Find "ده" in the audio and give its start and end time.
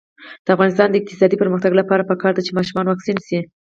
2.35-2.41